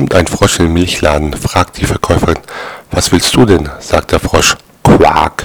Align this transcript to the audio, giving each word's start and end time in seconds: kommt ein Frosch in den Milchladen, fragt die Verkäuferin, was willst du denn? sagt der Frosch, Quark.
kommt 0.00 0.14
ein 0.14 0.26
Frosch 0.26 0.60
in 0.60 0.66
den 0.66 0.72
Milchladen, 0.72 1.34
fragt 1.34 1.76
die 1.76 1.84
Verkäuferin, 1.84 2.38
was 2.90 3.12
willst 3.12 3.36
du 3.36 3.44
denn? 3.44 3.68
sagt 3.80 4.12
der 4.12 4.18
Frosch, 4.18 4.56
Quark. 4.82 5.39